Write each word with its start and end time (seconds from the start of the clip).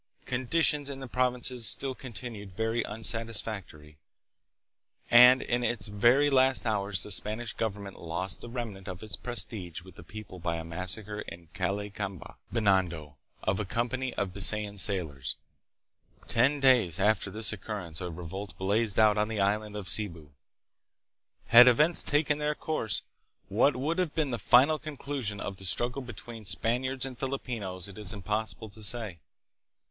Conditions 0.25 0.89
in 0.89 0.99
the 0.99 1.07
prov 1.07 1.35
inces 1.35 1.59
still 1.61 1.93
continued 1.93 2.57
very 2.57 2.83
unsatisfactory, 2.83 3.99
and 5.11 5.43
in 5.43 5.63
its 5.63 5.89
very 5.89 6.31
last 6.31 6.65
hours 6.65 7.03
the 7.03 7.11
Spanish 7.11 7.53
government 7.53 7.99
lost 8.01 8.41
the 8.41 8.49
remnant 8.49 8.87
of 8.87 9.03
its 9.03 9.15
prestige 9.15 9.81
with 9.83 9.93
the 9.93 10.01
people 10.03 10.39
by 10.39 10.55
a 10.55 10.63
massacre 10.63 11.19
in 11.27 11.49
Calle 11.53 11.91
Camba, 11.91 12.37
Binondo, 12.51 13.15
of 13.43 13.59
a 13.59 13.63
company 13.63 14.11
of 14.15 14.33
Bisayan 14.33 14.79
sailors. 14.79 15.35
Ten 16.27 16.59
days 16.59 16.99
after 16.99 17.29
this 17.29 17.53
occurrence 17.53 18.01
a 18.01 18.09
revolt 18.09 18.57
blazed 18.57 18.97
out 18.97 19.19
on 19.19 19.27
the 19.27 19.39
island 19.39 19.75
of 19.75 19.87
Cebu. 19.87 20.31
Had 21.49 21.67
events 21.67 22.01
taken 22.01 22.39
their 22.39 22.55
course, 22.55 23.03
what 23.49 23.75
would 23.75 23.99
have 23.99 24.15
been 24.15 24.31
the 24.31 24.39
final 24.39 24.79
conclusion 24.79 25.39
of 25.39 25.57
the 25.57 25.63
struggle 25.65 26.01
between 26.01 26.43
Span 26.43 26.81
iards 26.81 27.05
and 27.05 27.19
Filipinos 27.19 27.87
it 27.87 27.99
is 27.99 28.11
impossible 28.13 28.69
to 28.71 28.81
say. 28.81 29.19